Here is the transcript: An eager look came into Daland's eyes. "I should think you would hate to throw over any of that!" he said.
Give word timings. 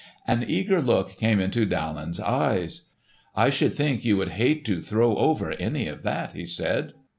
An 0.27 0.43
eager 0.47 0.81
look 0.81 1.15
came 1.15 1.39
into 1.39 1.63
Daland's 1.63 2.19
eyes. 2.19 2.89
"I 3.35 3.51
should 3.51 3.75
think 3.75 4.03
you 4.03 4.17
would 4.17 4.29
hate 4.29 4.65
to 4.65 4.81
throw 4.81 5.15
over 5.15 5.51
any 5.51 5.85
of 5.87 6.01
that!" 6.01 6.33
he 6.33 6.47
said. 6.47 6.93